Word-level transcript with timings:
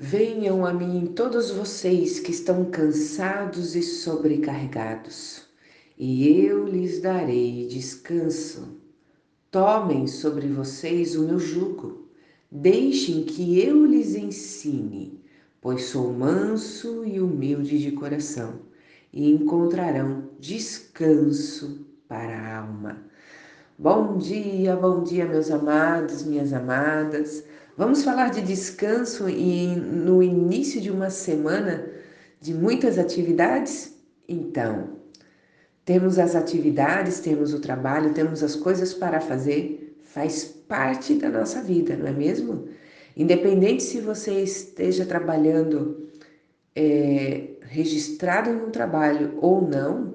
Venham 0.00 0.64
a 0.64 0.72
mim 0.72 1.06
todos 1.12 1.50
vocês 1.50 2.20
que 2.20 2.30
estão 2.30 2.66
cansados 2.66 3.74
e 3.74 3.82
sobrecarregados, 3.82 5.42
e 5.98 6.38
eu 6.38 6.68
lhes 6.68 7.00
darei 7.00 7.66
descanso. 7.66 8.80
Tomem 9.50 10.06
sobre 10.06 10.46
vocês 10.46 11.16
o 11.16 11.26
meu 11.26 11.40
jugo, 11.40 12.06
deixem 12.48 13.24
que 13.24 13.58
eu 13.58 13.84
lhes 13.84 14.14
ensine, 14.14 15.20
pois 15.60 15.86
sou 15.86 16.12
manso 16.12 17.04
e 17.04 17.20
humilde 17.20 17.80
de 17.80 17.90
coração, 17.90 18.60
e 19.12 19.28
encontrarão 19.28 20.30
descanso 20.38 21.84
para 22.06 22.38
a 22.38 22.58
alma. 22.58 23.04
Bom 23.76 24.16
dia, 24.16 24.76
bom 24.76 25.02
dia, 25.02 25.26
meus 25.26 25.50
amados, 25.50 26.22
minhas 26.22 26.52
amadas. 26.52 27.42
Vamos 27.78 28.02
falar 28.02 28.30
de 28.30 28.42
descanso 28.42 29.28
e 29.28 29.68
no 29.76 30.20
início 30.20 30.80
de 30.80 30.90
uma 30.90 31.10
semana 31.10 31.88
de 32.40 32.52
muitas 32.52 32.98
atividades? 32.98 33.94
Então, 34.28 34.96
temos 35.84 36.18
as 36.18 36.34
atividades, 36.34 37.20
temos 37.20 37.54
o 37.54 37.60
trabalho, 37.60 38.12
temos 38.12 38.42
as 38.42 38.56
coisas 38.56 38.92
para 38.92 39.20
fazer, 39.20 39.96
faz 40.02 40.42
parte 40.42 41.14
da 41.14 41.28
nossa 41.28 41.62
vida, 41.62 41.96
não 41.96 42.08
é 42.08 42.12
mesmo? 42.12 42.66
Independente 43.16 43.84
se 43.84 44.00
você 44.00 44.42
esteja 44.42 45.06
trabalhando 45.06 46.08
é, 46.74 47.50
registrado 47.60 48.50
em 48.50 48.56
um 48.56 48.70
trabalho 48.72 49.38
ou 49.40 49.62
não, 49.62 50.14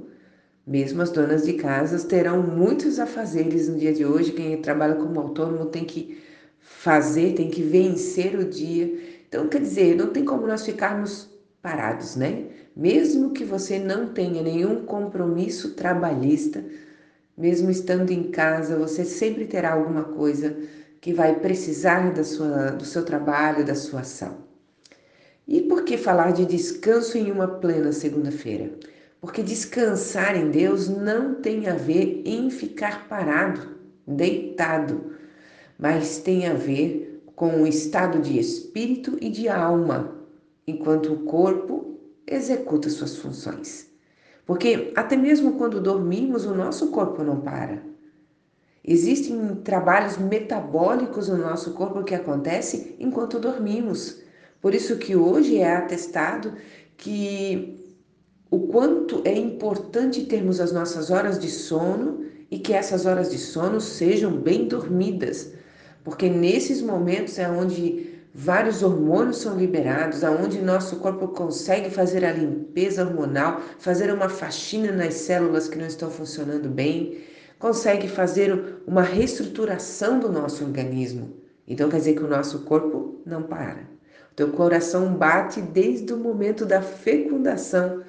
mesmo 0.67 1.01
as 1.01 1.11
donas 1.11 1.45
de 1.45 1.53
casas 1.53 2.03
terão 2.03 2.43
muitos 2.43 2.99
afazeres 2.99 3.69
no 3.69 3.79
dia 3.79 3.93
de 3.93 4.05
hoje. 4.05 4.33
Quem 4.33 4.61
trabalha 4.61 4.95
como 4.95 5.17
autônomo 5.17 5.67
tem 5.67 5.85
que 5.85 6.32
fazer, 6.63 7.33
tem 7.33 7.49
que 7.49 7.61
vencer 7.61 8.35
o 8.39 8.45
dia. 8.45 8.91
Então, 9.27 9.47
quer 9.47 9.61
dizer, 9.61 9.95
não 9.95 10.07
tem 10.07 10.23
como 10.23 10.47
nós 10.47 10.65
ficarmos 10.65 11.29
parados, 11.61 12.15
né? 12.15 12.45
Mesmo 12.75 13.31
que 13.31 13.43
você 13.43 13.77
não 13.77 14.07
tenha 14.13 14.41
nenhum 14.41 14.85
compromisso 14.85 15.73
trabalhista, 15.73 16.63
mesmo 17.37 17.69
estando 17.69 18.11
em 18.11 18.31
casa, 18.31 18.77
você 18.77 19.05
sempre 19.05 19.45
terá 19.45 19.73
alguma 19.73 20.03
coisa 20.03 20.55
que 21.01 21.13
vai 21.13 21.39
precisar 21.39 22.13
da 22.13 22.23
sua, 22.23 22.71
do 22.71 22.85
seu 22.85 23.03
trabalho, 23.03 23.65
da 23.65 23.75
sua 23.75 24.01
ação. 24.01 24.37
E 25.47 25.61
por 25.61 25.83
que 25.83 25.97
falar 25.97 26.31
de 26.31 26.45
descanso 26.45 27.17
em 27.17 27.31
uma 27.31 27.47
plena 27.47 27.91
segunda-feira? 27.91 28.71
Porque 29.19 29.43
descansar 29.43 30.35
em 30.35 30.49
Deus 30.49 30.87
não 30.87 31.35
tem 31.35 31.67
a 31.67 31.75
ver 31.75 32.23
em 32.25 32.49
ficar 32.49 33.07
parado, 33.07 33.77
deitado, 34.07 35.13
mas 35.77 36.19
tem 36.19 36.47
a 36.47 36.53
ver 36.53 37.23
com 37.35 37.61
o 37.61 37.67
estado 37.67 38.19
de 38.19 38.37
espírito 38.37 39.17
e 39.19 39.29
de 39.29 39.49
alma, 39.49 40.15
enquanto 40.67 41.13
o 41.13 41.23
corpo 41.23 41.99
executa 42.25 42.89
suas 42.89 43.17
funções. 43.17 43.91
Porque 44.45 44.91
até 44.95 45.15
mesmo 45.15 45.53
quando 45.53 45.81
dormimos, 45.81 46.45
o 46.45 46.53
nosso 46.53 46.91
corpo 46.91 47.23
não 47.23 47.41
para. 47.41 47.81
Existem 48.85 49.55
trabalhos 49.63 50.17
metabólicos 50.17 51.29
no 51.29 51.37
nosso 51.37 51.71
corpo 51.73 52.03
que 52.03 52.13
acontecem 52.13 52.95
enquanto 52.99 53.39
dormimos. 53.39 54.21
Por 54.61 54.75
isso 54.75 54.97
que 54.97 55.15
hoje 55.15 55.57
é 55.57 55.75
atestado 55.75 56.53
que 56.97 57.81
o 58.51 58.67
quanto 58.67 59.21
é 59.25 59.35
importante 59.35 60.25
termos 60.25 60.59
as 60.59 60.71
nossas 60.71 61.09
horas 61.09 61.39
de 61.39 61.49
sono 61.49 62.25
e 62.51 62.59
que 62.59 62.73
essas 62.73 63.05
horas 63.05 63.31
de 63.31 63.37
sono 63.37 63.81
sejam 63.81 64.31
bem 64.37 64.67
dormidas, 64.67 65.53
porque 66.03 66.29
nesses 66.29 66.81
momentos 66.81 67.39
é 67.39 67.47
onde 67.47 68.13
vários 68.33 68.81
hormônios 68.81 69.37
são 69.37 69.57
liberados, 69.57 70.23
aonde 70.23 70.61
nosso 70.61 70.97
corpo 70.97 71.27
consegue 71.29 71.89
fazer 71.89 72.25
a 72.25 72.31
limpeza 72.31 73.05
hormonal, 73.05 73.61
fazer 73.79 74.11
uma 74.11 74.27
faxina 74.27 74.91
nas 74.91 75.13
células 75.13 75.67
que 75.67 75.77
não 75.77 75.85
estão 75.85 76.09
funcionando 76.09 76.67
bem, 76.67 77.19
consegue 77.59 78.07
fazer 78.07 78.81
uma 78.87 79.03
reestruturação 79.03 80.19
do 80.19 80.31
nosso 80.31 80.63
organismo. 80.65 81.31
Então 81.67 81.89
quer 81.89 81.97
dizer 81.97 82.15
que 82.15 82.23
o 82.23 82.27
nosso 82.27 82.59
corpo 82.63 83.21
não 83.25 83.43
para. 83.43 83.81
O 84.31 84.35
teu 84.35 84.49
coração 84.49 85.13
bate 85.13 85.61
desde 85.61 86.11
o 86.11 86.17
momento 86.17 86.65
da 86.65 86.81
fecundação, 86.81 88.01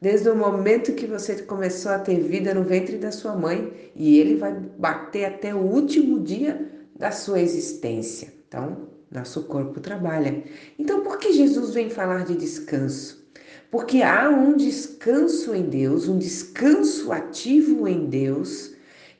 desde 0.00 0.28
o 0.28 0.34
momento 0.34 0.92
que 0.92 1.06
você 1.06 1.36
começou 1.42 1.92
a 1.92 1.98
ter 1.98 2.20
vida 2.20 2.52
no 2.52 2.64
ventre 2.64 2.98
da 2.98 3.12
sua 3.12 3.36
mãe, 3.36 3.72
e 3.94 4.18
ele 4.18 4.36
vai 4.36 4.52
bater 4.52 5.26
até 5.26 5.54
o 5.54 5.58
último 5.58 6.18
dia 6.18 6.79
da 7.00 7.10
sua 7.10 7.40
existência. 7.40 8.30
Então, 8.46 8.88
nosso 9.10 9.44
corpo 9.44 9.80
trabalha. 9.80 10.44
Então, 10.78 11.02
por 11.02 11.18
que 11.18 11.32
Jesus 11.32 11.72
vem 11.72 11.88
falar 11.88 12.26
de 12.26 12.36
descanso? 12.36 13.26
Porque 13.70 14.02
há 14.02 14.28
um 14.28 14.54
descanso 14.54 15.54
em 15.54 15.62
Deus, 15.62 16.08
um 16.08 16.18
descanso 16.18 17.10
ativo 17.10 17.88
em 17.88 18.04
Deus, 18.04 18.74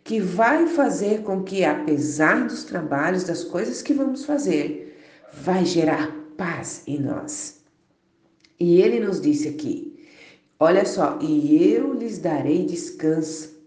que 0.04 0.20
vai 0.20 0.66
fazer 0.66 1.22
com 1.22 1.42
que, 1.42 1.64
apesar 1.64 2.46
dos 2.46 2.64
trabalhos, 2.64 3.24
das 3.24 3.44
coisas 3.44 3.80
que 3.80 3.94
vamos 3.94 4.26
fazer, 4.26 5.00
vai 5.32 5.64
gerar 5.64 6.14
paz 6.36 6.82
em 6.86 7.00
nós. 7.00 7.62
E 8.58 8.78
ele 8.78 9.00
nos 9.00 9.22
disse 9.22 9.48
aqui: 9.48 10.06
olha 10.58 10.84
só, 10.84 11.18
e 11.22 11.72
eu 11.72 11.94
lhes 11.94 12.18
darei 12.18 12.66
descanso. 12.66 13.58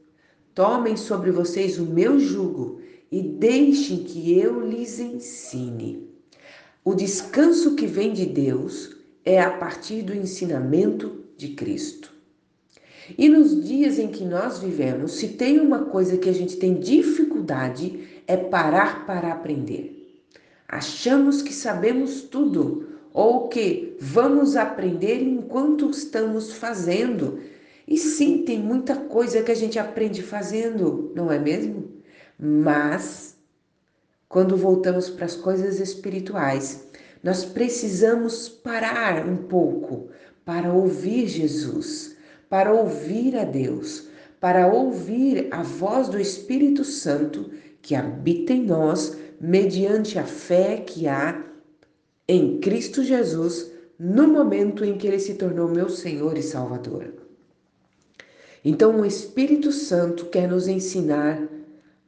Tomem 0.53 0.95
sobre 0.95 1.31
vocês 1.31 1.79
o 1.79 1.85
meu 1.85 2.19
jugo 2.19 2.82
e 3.13 3.21
deixem 3.21 3.97
que 3.97 4.39
eu 4.39 4.67
lhes 4.67 4.99
ensine. 4.99 6.09
O 6.83 6.95
descanso 6.95 7.75
que 7.75 7.85
vem 7.85 8.11
de 8.11 8.25
Deus 8.25 8.97
é 9.23 9.39
a 9.39 9.51
partir 9.51 10.01
do 10.01 10.15
ensinamento 10.15 11.23
de 11.37 11.49
Cristo. 11.49 12.11
E 13.15 13.29
nos 13.29 13.63
dias 13.63 13.99
em 13.99 14.07
que 14.07 14.25
nós 14.25 14.57
vivemos, 14.57 15.11
se 15.11 15.27
tem 15.27 15.59
uma 15.59 15.85
coisa 15.85 16.17
que 16.17 16.27
a 16.27 16.33
gente 16.33 16.57
tem 16.57 16.79
dificuldade, 16.79 18.23
é 18.25 18.35
parar 18.35 19.05
para 19.05 19.31
aprender. 19.31 20.25
Achamos 20.67 21.43
que 21.43 21.53
sabemos 21.53 22.23
tudo 22.23 22.97
ou 23.13 23.47
que 23.47 23.95
vamos 23.99 24.55
aprender 24.55 25.21
enquanto 25.21 25.87
estamos 25.91 26.51
fazendo. 26.53 27.37
E 27.87 27.95
sim, 27.95 28.39
tem 28.39 28.57
muita 28.57 28.95
coisa 28.95 29.43
que 29.43 29.51
a 29.51 29.55
gente 29.55 29.77
aprende 29.77 30.23
fazendo, 30.23 31.11
não 31.13 31.31
é 31.31 31.37
mesmo? 31.37 31.92
Mas, 32.39 33.37
quando 34.27 34.57
voltamos 34.57 35.09
para 35.09 35.25
as 35.25 35.35
coisas 35.35 35.79
espirituais, 35.79 36.87
nós 37.23 37.45
precisamos 37.45 38.49
parar 38.49 39.27
um 39.27 39.37
pouco 39.37 40.09
para 40.43 40.73
ouvir 40.73 41.27
Jesus, 41.27 42.17
para 42.49 42.73
ouvir 42.73 43.37
a 43.37 43.45
Deus, 43.45 44.09
para 44.39 44.67
ouvir 44.67 45.47
a 45.51 45.63
voz 45.63 46.09
do 46.09 46.19
Espírito 46.19 46.83
Santo 46.83 47.49
que 47.81 47.95
habita 47.95 48.51
em 48.51 48.65
nós 48.65 49.17
mediante 49.39 50.19
a 50.19 50.25
fé 50.25 50.77
que 50.77 51.07
há 51.07 51.43
em 52.27 52.59
Cristo 52.59 53.03
Jesus 53.03 53.71
no 53.97 54.27
momento 54.27 54.83
em 54.83 54.97
que 54.97 55.07
ele 55.07 55.19
se 55.19 55.35
tornou 55.35 55.69
meu 55.69 55.89
Senhor 55.89 56.37
e 56.37 56.43
Salvador. 56.43 57.13
Então, 58.65 59.01
o 59.01 59.05
Espírito 59.05 59.71
Santo 59.71 60.25
quer 60.25 60.47
nos 60.47 60.67
ensinar 60.67 61.47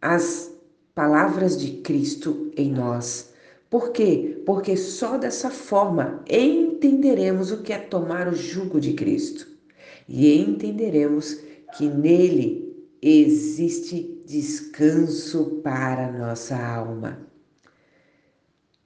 as 0.02 0.52
palavras 0.94 1.60
de 1.60 1.82
Cristo 1.82 2.52
em 2.56 2.72
nós. 2.72 3.34
Por 3.70 3.92
quê? 3.92 4.42
Porque 4.46 4.78
só 4.78 5.18
dessa 5.18 5.50
forma 5.50 6.24
entenderemos 6.30 7.52
o 7.52 7.62
que 7.62 7.74
é 7.74 7.78
tomar 7.78 8.28
o 8.28 8.36
jugo 8.36 8.80
de 8.80 8.94
Cristo 8.94 9.48
e 10.08 10.38
entenderemos 10.38 11.40
que 11.78 11.88
nele 11.88 12.66
existe 13.02 14.24
descanso 14.26 15.62
para 15.64 16.12
nossa 16.12 16.56
alma. 16.56 17.20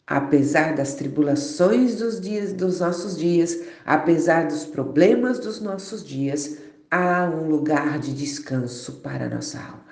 Apesar 0.08 0.76
das 0.76 0.96
tribulações 0.96 1.98
dos 1.98 2.20
dias 2.20 2.52
dos 2.52 2.80
nossos 2.80 3.16
dias, 3.16 3.56
apesar 3.86 4.48
dos 4.48 4.66
problemas 4.66 5.38
dos 5.38 5.62
nossos 5.62 6.04
dias, 6.04 6.58
há 6.90 7.26
um 7.30 7.48
lugar 7.48 8.00
de 8.00 8.14
descanso 8.14 8.94
para 9.02 9.30
nossa 9.30 9.60
alma. 9.60 9.89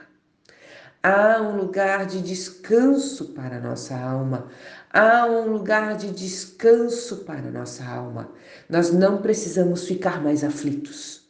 Há 1.03 1.41
um 1.41 1.57
lugar 1.57 2.05
de 2.05 2.21
descanso 2.21 3.25
para 3.33 3.59
nossa 3.59 3.95
alma. 3.95 4.47
Há 4.91 5.25
um 5.25 5.51
lugar 5.51 5.95
de 5.95 6.11
descanso 6.11 7.17
para 7.17 7.51
nossa 7.51 7.85
alma. 7.85 8.31
Nós 8.69 8.91
não 8.91 9.21
precisamos 9.21 9.85
ficar 9.85 10.21
mais 10.21 10.43
aflitos. 10.43 11.27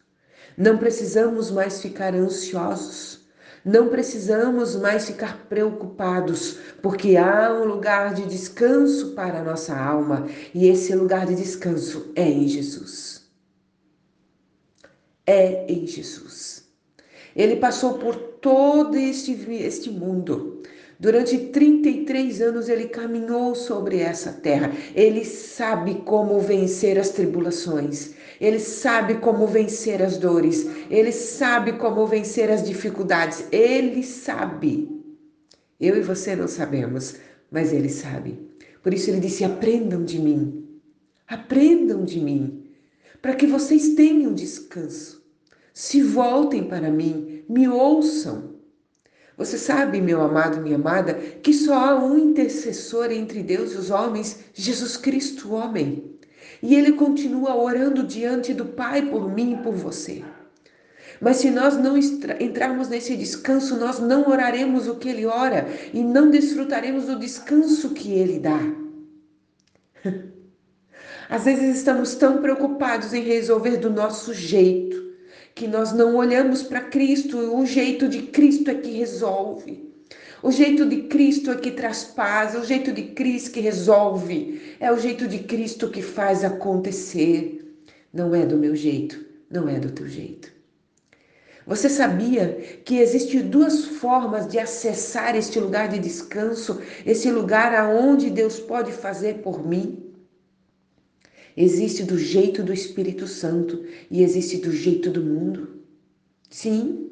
Não 0.58 0.78
precisamos 0.78 1.52
mais 1.52 1.82
ficar 1.82 2.16
ansiosos. 2.16 3.28
Não 3.68 3.90
precisamos 3.90 4.78
mais 4.78 5.06
ficar 5.08 5.46
preocupados, 5.50 6.58
porque 6.82 7.18
há 7.18 7.54
um 7.54 7.66
lugar 7.66 8.14
de 8.14 8.26
descanso 8.26 9.14
para 9.14 9.40
a 9.40 9.44
nossa 9.44 9.78
alma 9.78 10.26
e 10.54 10.70
esse 10.70 10.96
lugar 10.96 11.26
de 11.26 11.36
descanso 11.36 12.14
é 12.16 12.30
em 12.30 12.48
Jesus. 12.48 13.30
É 15.26 15.70
em 15.70 15.86
Jesus. 15.86 16.66
Ele 17.36 17.58
passou 17.58 18.00
por 18.00 18.27
todo 18.42 18.96
este, 18.96 19.34
este 19.52 19.90
mundo, 19.90 20.62
Durante 21.00 21.38
33 21.38 22.42
anos 22.42 22.68
ele 22.68 22.88
caminhou 22.88 23.54
sobre 23.54 24.00
essa 24.00 24.32
terra. 24.34 24.72
Ele 24.96 25.24
sabe 25.24 26.02
como 26.04 26.40
vencer 26.40 26.98
as 26.98 27.10
tribulações. 27.10 28.16
Ele 28.42 28.60
sabe 28.60 29.16
como 29.16 29.46
vencer 29.46 30.02
as 30.02 30.18
dores. 30.18 30.66
Ele 30.90 31.12
sabe 31.12 31.74
como 31.74 32.08
vencer 32.08 32.50
as 32.50 32.64
dificuldades. 32.64 33.46
Ele 33.52 34.02
sabe. 34.04 34.90
Eu 35.80 35.96
e 35.96 36.02
você 36.02 36.36
não 36.36 36.48
sabemos, 36.48 37.18
mas 37.52 37.72
ele 37.72 37.90
sabe. 37.90 38.40
Por 38.82 38.92
isso 38.92 39.12
ele 39.12 39.20
disse: 39.20 39.44
aprendam 39.44 40.04
de 40.04 40.18
mim. 40.18 40.68
Aprendam 41.28 42.06
de 42.06 42.20
mim, 42.22 42.64
para 43.22 43.36
que 43.36 43.46
vocês 43.46 43.90
tenham 43.96 44.34
descanso. 44.34 45.22
Se 45.74 46.02
voltem 46.02 46.64
para 46.64 46.90
mim, 46.90 47.27
me 47.48 47.68
ouçam. 47.68 48.56
Você 49.38 49.58
sabe, 49.58 50.02
meu 50.02 50.22
amado, 50.22 50.62
minha 50.62 50.78
amada, 50.78 51.14
que 51.14 51.54
só 51.54 51.74
há 51.76 52.04
um 52.04 52.18
intercessor 52.18 53.12
entre 53.12 53.44
Deus 53.44 53.74
e 53.74 53.76
os 53.76 53.92
homens, 53.92 54.40
Jesus 54.54 54.98
Cristo, 54.98 55.54
homem. 55.54 56.18
E 56.62 56.74
ele 56.74 56.94
continua 56.94 57.56
orando 57.56 58.04
diante 58.04 58.52
do 58.52 58.66
Pai 58.66 59.04
por 59.04 59.32
mim 59.32 59.54
e 59.54 59.58
por 59.58 59.76
você. 59.76 60.24
Mas 61.22 61.38
se 61.38 61.52
nós 61.52 61.78
não 61.78 61.96
entrarmos 61.98 62.90
nesse 62.90 63.16
descanso, 63.16 63.78
nós 63.78 64.00
não 64.00 64.28
oraremos 64.28 64.88
o 64.88 64.96
que 64.96 65.10
ele 65.10 65.26
ora 65.26 65.68
e 65.94 66.04
não 66.04 66.32
desfrutaremos 66.32 67.06
do 67.06 67.20
descanso 67.20 67.92
que 67.92 68.14
ele 68.14 68.40
dá. 68.40 68.60
Às 71.30 71.44
vezes 71.44 71.78
estamos 71.78 72.16
tão 72.16 72.42
preocupados 72.42 73.14
em 73.14 73.22
resolver 73.22 73.78
do 73.78 73.90
nosso 73.90 74.34
jeito 74.34 75.07
que 75.58 75.68
nós 75.68 75.92
não 75.92 76.16
olhamos 76.16 76.62
para 76.62 76.82
Cristo, 76.82 77.36
o 77.36 77.66
jeito 77.66 78.08
de 78.08 78.22
Cristo 78.22 78.70
é 78.70 78.76
que 78.76 78.92
resolve. 78.92 79.92
O 80.44 80.52
jeito 80.52 80.86
de 80.86 81.04
Cristo 81.04 81.50
é 81.50 81.56
que 81.56 81.72
traz 81.72 82.04
paz, 82.04 82.54
o 82.54 82.64
jeito 82.64 82.94
de 82.94 83.02
Cristo 83.02 83.52
que 83.52 83.60
resolve, 83.60 84.62
é 84.80 84.92
o 84.92 85.00
jeito 85.00 85.28
de 85.28 85.40
Cristo 85.40 85.90
que 85.90 86.04
faz 86.04 86.44
acontecer. 86.44 87.76
Não 88.14 88.36
é 88.36 88.46
do 88.46 88.56
meu 88.56 88.76
jeito, 88.76 89.26
não 89.50 89.68
é 89.68 89.80
do 89.80 89.90
teu 89.90 90.08
jeito. 90.08 90.52
Você 91.66 91.90
sabia 91.90 92.80
que 92.86 93.00
existem 93.00 93.42
duas 93.42 93.84
formas 93.84 94.48
de 94.48 94.60
acessar 94.60 95.36
este 95.36 95.60
lugar 95.60 95.90
de 95.90 95.98
descanso, 95.98 96.80
esse 97.04 97.32
lugar 97.32 97.74
aonde 97.74 98.30
Deus 98.30 98.60
pode 98.60 98.92
fazer 98.92 99.40
por 99.40 99.68
mim? 99.68 100.07
Existe 101.58 102.04
do 102.04 102.20
jeito 102.20 102.62
do 102.62 102.72
Espírito 102.72 103.26
Santo 103.26 103.84
e 104.12 104.22
existe 104.22 104.58
do 104.58 104.72
jeito 104.72 105.10
do 105.10 105.24
mundo. 105.24 105.82
Sim, 106.52 107.10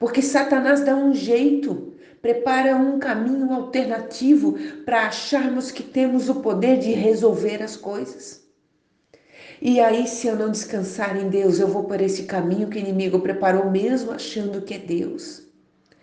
porque 0.00 0.20
Satanás 0.20 0.84
dá 0.84 0.96
um 0.96 1.14
jeito, 1.14 1.94
prepara 2.20 2.74
um 2.74 2.98
caminho 2.98 3.52
alternativo 3.52 4.58
para 4.84 5.06
acharmos 5.06 5.70
que 5.70 5.84
temos 5.84 6.28
o 6.28 6.40
poder 6.40 6.80
de 6.80 6.90
resolver 6.90 7.62
as 7.62 7.76
coisas. 7.76 8.42
E 9.62 9.78
aí, 9.78 10.08
se 10.08 10.26
eu 10.26 10.34
não 10.34 10.50
descansar 10.50 11.16
em 11.16 11.28
Deus, 11.28 11.60
eu 11.60 11.68
vou 11.68 11.84
por 11.84 12.00
esse 12.00 12.24
caminho 12.24 12.68
que 12.68 12.76
o 12.76 12.80
inimigo 12.80 13.20
preparou, 13.20 13.70
mesmo 13.70 14.10
achando 14.10 14.62
que 14.62 14.74
é 14.74 14.78
Deus. 14.78 15.46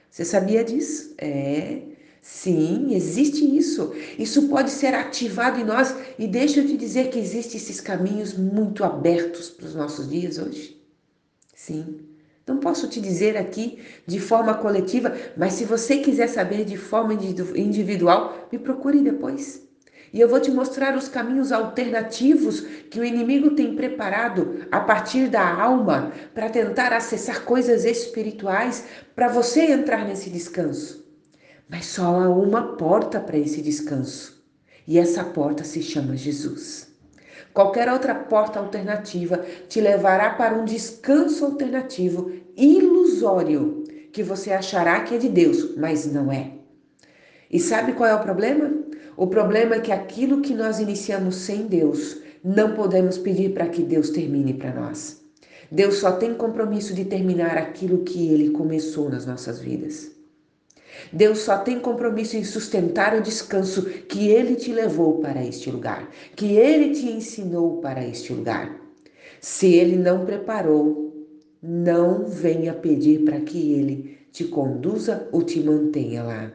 Você 0.10 0.24
sabia 0.24 0.64
disso? 0.64 1.14
É. 1.18 1.91
Sim, 2.22 2.94
existe 2.94 3.44
isso. 3.58 3.94
Isso 4.18 4.48
pode 4.48 4.70
ser 4.70 4.94
ativado 4.94 5.60
em 5.60 5.64
nós 5.64 5.96
e 6.20 6.28
deixa 6.28 6.60
eu 6.60 6.68
te 6.68 6.78
dizer 6.78 7.10
que 7.10 7.18
existem 7.18 7.58
esses 7.58 7.82
caminhos 7.82 8.34
muito 8.36 8.84
abertos 8.84 9.50
para 9.50 9.66
os 9.66 9.74
nossos 9.74 10.08
dias 10.08 10.38
hoje. 10.38 10.80
Sim. 11.56 12.00
Não 12.46 12.58
posso 12.58 12.88
te 12.88 13.02
dizer 13.02 13.38
aqui 13.38 13.80
de 14.06 14.20
forma 14.20 14.54
coletiva, 14.54 15.16
mas 15.36 15.54
se 15.54 15.66
você 15.66 15.98
quiser 15.98 16.28
saber 16.28 16.64
de 16.64 16.78
forma 16.78 17.14
individual, 17.14 18.48
me 18.52 18.60
procure 18.60 19.02
depois. 19.02 19.68
E 20.14 20.20
eu 20.20 20.28
vou 20.28 20.40
te 20.40 20.52
mostrar 20.52 20.98
os 20.98 21.08
caminhos 21.08 21.52
alternativos 21.52 22.60
que 22.90 23.00
o 23.00 23.06
inimigo 23.06 23.52
tem 23.52 23.76
preparado 23.76 24.68
a 24.70 24.82
partir 24.82 25.30
da 25.30 25.62
alma 25.62 26.12
para 26.36 26.50
tentar 26.50 26.92
acessar 26.92 27.46
coisas 27.46 27.86
espirituais 27.86 28.86
para 29.16 29.30
você 29.30 29.72
entrar 29.72 30.06
nesse 30.06 30.30
descanso. 30.30 31.02
Mas 31.72 31.86
só 31.86 32.04
há 32.04 32.30
uma 32.30 32.76
porta 32.76 33.18
para 33.18 33.38
esse 33.38 33.62
descanso. 33.62 34.44
E 34.86 35.00
essa 35.00 35.24
porta 35.24 35.64
se 35.64 35.82
chama 35.82 36.18
Jesus. 36.18 36.92
Qualquer 37.54 37.90
outra 37.90 38.14
porta 38.14 38.60
alternativa 38.60 39.38
te 39.70 39.80
levará 39.80 40.32
para 40.32 40.54
um 40.54 40.66
descanso 40.66 41.46
alternativo 41.46 42.30
ilusório, 42.58 43.86
que 44.12 44.22
você 44.22 44.52
achará 44.52 45.00
que 45.00 45.16
é 45.16 45.18
de 45.18 45.30
Deus, 45.30 45.78
mas 45.78 46.06
não 46.06 46.30
é. 46.30 46.52
E 47.50 47.58
sabe 47.58 47.94
qual 47.94 48.10
é 48.10 48.16
o 48.16 48.22
problema? 48.22 48.70
O 49.16 49.28
problema 49.28 49.76
é 49.76 49.80
que 49.80 49.94
aquilo 49.94 50.42
que 50.42 50.54
nós 50.54 50.78
iniciamos 50.80 51.36
sem 51.36 51.68
Deus, 51.68 52.18
não 52.44 52.74
podemos 52.74 53.18
pedir 53.18 53.54
para 53.54 53.70
que 53.70 53.82
Deus 53.82 54.10
termine 54.10 54.56
para 54.56 54.74
nós. 54.74 55.22
Deus 55.72 56.00
só 56.00 56.12
tem 56.12 56.34
compromisso 56.34 56.94
de 56.94 57.06
terminar 57.06 57.58
aquilo 57.58 58.04
que 58.04 58.28
ele 58.30 58.50
começou 58.50 59.10
nas 59.10 59.26
nossas 59.26 59.60
vidas. 59.60 60.21
Deus 61.12 61.40
só 61.40 61.58
tem 61.58 61.80
compromisso 61.80 62.38
em 62.38 62.44
sustentar 62.44 63.16
o 63.16 63.22
descanso 63.22 63.84
que 63.84 64.30
Ele 64.30 64.56
te 64.56 64.72
levou 64.72 65.20
para 65.20 65.44
este 65.46 65.70
lugar, 65.70 66.10
que 66.36 66.58
Ele 66.58 66.94
te 66.94 67.08
ensinou 67.08 67.82
para 67.82 68.06
este 68.06 68.34
lugar. 68.34 68.76
Se 69.40 69.74
Ele 69.74 69.98
não 69.98 70.26
preparou, 70.26 71.12
não 71.62 72.26
venha 72.26 72.74
pedir 72.74 73.24
para 73.24 73.40
que 73.40 73.74
Ele 73.74 74.20
te 74.32 74.46
conduza 74.46 75.28
ou 75.32 75.44
te 75.44 75.60
mantenha 75.60 76.24
lá. 76.24 76.52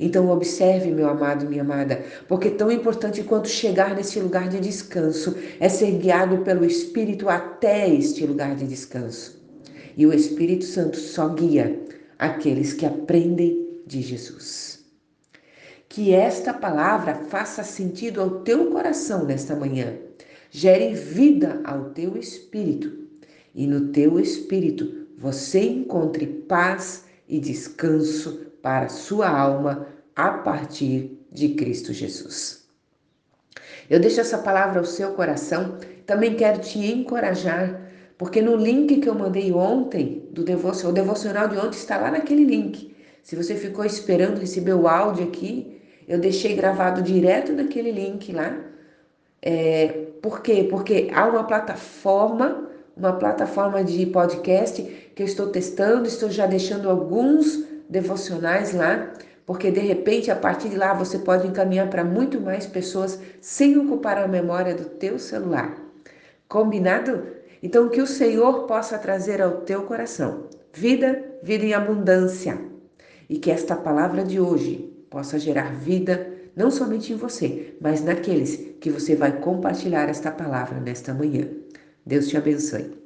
Então 0.00 0.30
observe, 0.30 0.90
meu 0.90 1.08
amado, 1.08 1.48
minha 1.48 1.62
amada, 1.62 2.02
porque 2.26 2.50
tão 2.50 2.70
importante 2.70 3.22
quanto 3.22 3.48
chegar 3.48 3.94
nesse 3.94 4.18
lugar 4.18 4.48
de 4.48 4.58
descanso 4.58 5.36
é 5.60 5.68
ser 5.68 5.92
guiado 5.92 6.38
pelo 6.38 6.64
Espírito 6.64 7.28
até 7.28 7.88
este 7.88 8.26
lugar 8.26 8.56
de 8.56 8.66
descanso. 8.66 9.40
E 9.96 10.06
o 10.06 10.12
Espírito 10.12 10.64
Santo 10.64 10.96
só 10.96 11.28
guia 11.28 11.78
aqueles 12.18 12.72
que 12.72 12.86
aprendem 12.86 13.61
de 13.86 14.02
Jesus. 14.02 14.84
Que 15.88 16.12
esta 16.14 16.54
palavra 16.54 17.24
faça 17.26 17.62
sentido 17.62 18.20
ao 18.20 18.40
teu 18.40 18.70
coração 18.70 19.24
nesta 19.24 19.54
manhã, 19.54 19.98
gere 20.50 20.94
vida 20.94 21.60
ao 21.64 21.90
teu 21.90 22.16
espírito 22.16 23.02
e 23.54 23.66
no 23.66 23.88
teu 23.88 24.18
espírito 24.18 25.06
você 25.18 25.60
encontre 25.60 26.26
paz 26.26 27.04
e 27.28 27.38
descanso 27.38 28.46
para 28.62 28.86
a 28.86 28.90
sua 28.90 29.28
alma 29.28 29.86
a 30.16 30.30
partir 30.30 31.18
de 31.30 31.50
Cristo 31.50 31.92
Jesus. 31.92 32.66
Eu 33.88 34.00
deixo 34.00 34.20
essa 34.20 34.38
palavra 34.38 34.78
ao 34.78 34.84
seu 34.84 35.12
coração, 35.12 35.78
também 36.06 36.34
quero 36.34 36.60
te 36.60 36.78
encorajar, 36.78 37.80
porque 38.16 38.40
no 38.40 38.56
link 38.56 39.00
que 39.00 39.08
eu 39.08 39.14
mandei 39.14 39.52
ontem, 39.52 40.28
do 40.30 40.44
devocional, 40.44 40.92
o 40.92 40.94
devocional 40.94 41.48
de 41.48 41.56
ontem 41.56 41.76
está 41.76 41.98
lá 41.98 42.10
naquele 42.10 42.44
link. 42.44 42.94
Se 43.22 43.36
você 43.36 43.54
ficou 43.54 43.84
esperando 43.84 44.40
receber 44.40 44.74
o 44.74 44.88
áudio 44.88 45.24
aqui, 45.24 45.80
eu 46.08 46.18
deixei 46.18 46.56
gravado 46.56 47.02
direto 47.02 47.52
naquele 47.52 47.92
link 47.92 48.32
lá. 48.32 48.58
É, 49.40 50.06
por 50.20 50.42
quê? 50.42 50.66
Porque 50.68 51.08
há 51.14 51.26
uma 51.26 51.44
plataforma, 51.44 52.68
uma 52.96 53.12
plataforma 53.12 53.82
de 53.84 54.06
podcast 54.06 54.82
que 55.14 55.22
eu 55.22 55.26
estou 55.26 55.48
testando, 55.48 56.08
estou 56.08 56.30
já 56.30 56.46
deixando 56.46 56.90
alguns 56.90 57.64
devocionais 57.88 58.74
lá, 58.74 59.12
porque 59.46 59.70
de 59.70 59.80
repente 59.80 60.30
a 60.30 60.36
partir 60.36 60.68
de 60.68 60.76
lá 60.76 60.92
você 60.92 61.18
pode 61.18 61.46
encaminhar 61.46 61.88
para 61.88 62.04
muito 62.04 62.40
mais 62.40 62.66
pessoas 62.66 63.20
sem 63.40 63.78
ocupar 63.78 64.18
a 64.18 64.26
memória 64.26 64.74
do 64.74 64.84
teu 64.84 65.18
celular. 65.18 65.76
Combinado? 66.48 67.26
Então 67.62 67.88
que 67.88 68.00
o 68.00 68.06
Senhor 68.06 68.66
possa 68.66 68.98
trazer 68.98 69.40
ao 69.40 69.60
teu 69.60 69.84
coração 69.84 70.48
vida, 70.72 71.24
vida 71.42 71.64
em 71.64 71.74
abundância 71.74 72.71
e 73.32 73.38
que 73.38 73.50
esta 73.50 73.74
palavra 73.74 74.22
de 74.22 74.38
hoje 74.38 74.94
possa 75.08 75.38
gerar 75.38 75.74
vida 75.74 76.30
não 76.54 76.70
somente 76.70 77.14
em 77.14 77.16
você, 77.16 77.74
mas 77.80 78.04
naqueles 78.04 78.76
que 78.78 78.90
você 78.90 79.16
vai 79.16 79.40
compartilhar 79.40 80.06
esta 80.06 80.30
palavra 80.30 80.78
nesta 80.78 81.14
manhã. 81.14 81.48
Deus 82.04 82.28
te 82.28 82.36
abençoe. 82.36 83.01